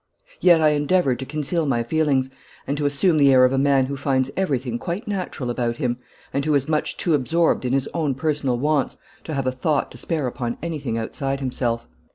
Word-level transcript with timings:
Yet 0.39 0.61
I 0.61 0.69
endeavoured 0.69 1.19
to 1.19 1.27
conceal 1.27 1.67
my 1.67 1.83
feelings, 1.83 2.31
and 2.65 2.75
to 2.75 2.87
assume 2.87 3.19
the 3.19 3.31
air 3.31 3.45
of 3.45 3.53
a 3.53 3.59
man 3.59 3.85
who 3.85 3.95
finds 3.95 4.31
everything 4.35 4.79
quite 4.79 5.07
natural 5.07 5.51
about 5.51 5.77
him, 5.77 5.97
and 6.33 6.43
who 6.43 6.55
is 6.55 6.67
much 6.67 6.97
too 6.97 7.13
absorbed 7.13 7.65
in 7.65 7.73
his 7.73 7.87
own 7.93 8.15
personal 8.15 8.57
wants 8.57 8.97
to 9.25 9.35
have 9.35 9.45
a 9.45 9.51
thought 9.51 9.91
to 9.91 9.99
spare 9.99 10.25
upon 10.25 10.57
anything 10.63 10.97
outside 10.97 11.39
himself. 11.39 11.85